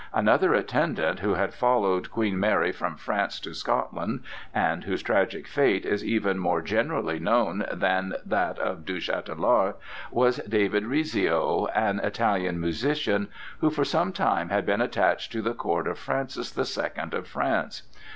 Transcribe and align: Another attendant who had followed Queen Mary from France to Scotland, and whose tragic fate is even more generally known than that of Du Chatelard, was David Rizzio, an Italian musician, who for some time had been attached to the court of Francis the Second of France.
Another 0.15 0.55
attendant 0.55 1.19
who 1.19 1.35
had 1.35 1.53
followed 1.53 2.09
Queen 2.09 2.39
Mary 2.39 2.71
from 2.71 2.95
France 2.95 3.39
to 3.41 3.53
Scotland, 3.53 4.23
and 4.51 4.83
whose 4.85 5.03
tragic 5.03 5.45
fate 5.47 5.85
is 5.85 6.03
even 6.03 6.39
more 6.39 6.63
generally 6.63 7.19
known 7.19 7.65
than 7.71 8.15
that 8.25 8.57
of 8.57 8.83
Du 8.83 8.99
Chatelard, 8.99 9.75
was 10.09 10.37
David 10.37 10.87
Rizzio, 10.87 11.67
an 11.75 11.99
Italian 11.99 12.59
musician, 12.59 13.27
who 13.59 13.69
for 13.69 13.85
some 13.85 14.11
time 14.11 14.49
had 14.49 14.65
been 14.65 14.81
attached 14.81 15.31
to 15.33 15.43
the 15.43 15.53
court 15.53 15.85
of 15.87 15.99
Francis 15.99 16.49
the 16.49 16.65
Second 16.65 17.13
of 17.13 17.27
France. 17.27 17.83